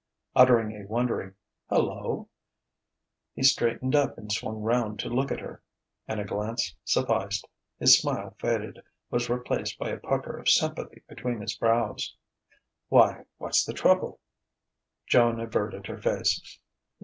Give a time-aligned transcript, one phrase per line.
[0.35, 1.35] Uttering a wondering
[1.69, 2.27] "Hello!"
[3.35, 5.61] he straightened up and swung round to look at her.
[6.07, 11.39] And a glance sufficed: his smile faded, was replaced by a pucker of sympathy between
[11.39, 12.15] his brows.
[12.89, 14.19] "Why, what's the trouble?"
[15.05, 16.57] Joan averted her face.